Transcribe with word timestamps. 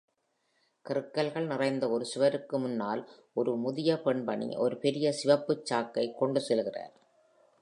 கிறுக்கல்கள் 0.89 1.45
நிறைந்த 1.45 1.89
ஒரு 1.89 2.05
சுவருக்கு 2.05 2.59
முன்னால், 2.59 3.09
ஒரு 3.33 3.57
முதிய 3.57 4.01
பெண்மணி 4.01 4.55
ஒரு 4.55 4.77
பெரிய 4.77 5.11
சிவப்புச் 5.11 5.73
சாக்கைக் 5.73 6.15
கொண்டுசெல்கிறார். 6.21 6.91